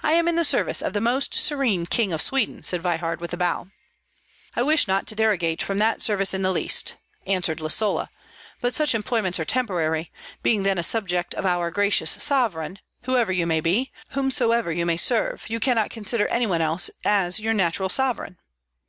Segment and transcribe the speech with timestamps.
[0.00, 3.32] "I am in the service of the Most Serene King of Sweden," said Veyhard, with
[3.32, 3.66] a bow.
[4.54, 6.94] "I wish not to derogate from that service in the least,"
[7.26, 8.10] answered Lisola,
[8.60, 10.12] "but such employments are temporary;
[10.44, 14.96] being then a subject of our gracious sovereign, whoever you may be, whomsoever you may
[14.96, 18.38] serve, you cannot consider any one else as your natural sovereign."